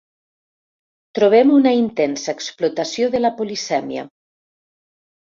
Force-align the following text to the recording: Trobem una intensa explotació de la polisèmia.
Trobem 1.19 1.53
una 1.59 1.75
intensa 1.81 2.35
explotació 2.39 3.13
de 3.19 3.25
la 3.25 3.35
polisèmia. 3.39 4.11